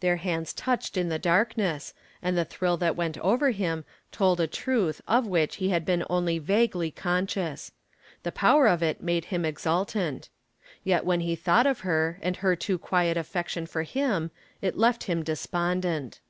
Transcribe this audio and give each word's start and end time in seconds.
Their 0.00 0.16
hands 0.16 0.52
touched 0.52 0.94
in 0.94 1.08
the 1.08 1.18
darkness, 1.18 1.94
and 2.20 2.36
the 2.36 2.44
thrill 2.44 2.76
that 2.76 2.96
went 2.96 3.16
over 3.20 3.50
him 3.50 3.86
told 4.12 4.38
a 4.38 4.46
truth 4.46 5.00
of 5.08 5.26
which 5.26 5.56
he 5.56 5.70
had 5.70 5.86
been 5.86 6.04
only 6.10 6.38
vaguely 6.38 6.90
conscious. 6.90 7.72
The 8.24 8.30
power 8.30 8.66
of 8.66 8.82
it 8.82 9.02
made 9.02 9.24
him 9.32 9.46
exultant. 9.46 10.28
Yet 10.82 11.06
when 11.06 11.20
he 11.20 11.34
thought 11.34 11.66
of 11.66 11.80
her 11.80 12.18
and 12.20 12.36
her 12.36 12.54
too 12.54 12.76
quiet 12.76 13.16
affection 13.16 13.64
for 13.64 13.84
him 13.84 14.30
it 14.60 14.76
left 14.76 15.04
him 15.04 15.22
despondent. 15.22 16.20